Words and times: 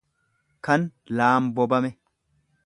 kan 0.67 0.81
laambobame. 1.19 1.91